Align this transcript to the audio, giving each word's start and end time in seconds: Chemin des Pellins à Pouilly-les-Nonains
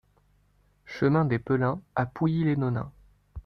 Chemin 0.87 1.25
des 1.25 1.37
Pellins 1.37 1.79
à 1.93 2.07
Pouilly-les-Nonains 2.07 2.91